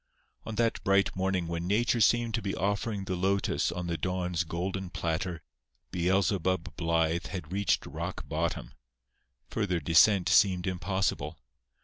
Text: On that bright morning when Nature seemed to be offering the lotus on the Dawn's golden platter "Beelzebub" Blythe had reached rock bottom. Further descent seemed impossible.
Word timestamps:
On 0.47 0.55
that 0.55 0.83
bright 0.83 1.15
morning 1.15 1.47
when 1.47 1.67
Nature 1.67 2.01
seemed 2.01 2.33
to 2.33 2.41
be 2.41 2.55
offering 2.55 3.05
the 3.05 3.15
lotus 3.15 3.71
on 3.71 3.85
the 3.85 3.99
Dawn's 3.99 4.43
golden 4.43 4.89
platter 4.89 5.43
"Beelzebub" 5.91 6.75
Blythe 6.75 7.27
had 7.27 7.51
reached 7.51 7.85
rock 7.85 8.27
bottom. 8.27 8.73
Further 9.51 9.79
descent 9.79 10.27
seemed 10.27 10.65
impossible. 10.65 11.37